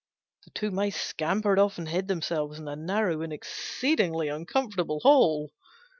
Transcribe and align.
The 0.45 0.49
two 0.49 0.71
Mice 0.71 0.99
scampered 0.99 1.59
off 1.59 1.77
and 1.77 1.87
hid 1.87 2.07
themselves 2.07 2.57
in 2.57 2.67
a 2.67 2.75
narrow 2.75 3.21
and 3.21 3.31
exceedingly 3.31 4.29
uncomfortable 4.29 4.99
hole. 5.01 5.51